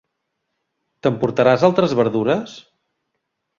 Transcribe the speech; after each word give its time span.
T"emportaràs 1.01 1.67
altres 1.69 1.95
verdures? 2.01 2.59